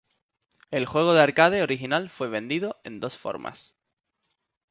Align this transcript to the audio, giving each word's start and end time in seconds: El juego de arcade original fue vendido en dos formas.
El 0.71 0.87
juego 0.87 1.13
de 1.13 1.21
arcade 1.21 1.61
original 1.61 2.09
fue 2.09 2.27
vendido 2.27 2.81
en 2.83 2.99
dos 2.99 3.19
formas. 3.19 3.75